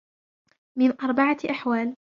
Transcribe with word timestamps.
مِنْ 0.77 0.91
أَرْبَعَةِ 1.03 1.37
أَحْوَالٍ 1.49 1.95